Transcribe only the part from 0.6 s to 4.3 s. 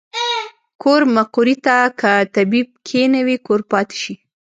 کور مقري ته کۀ طبيب کښېنوې کور پاتې شي